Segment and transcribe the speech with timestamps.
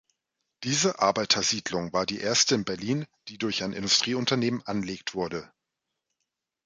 [0.63, 5.53] Diese Arbeitersiedlung war die erste in Berlin, die durch ein Industrieunternehmen anlegt wurde.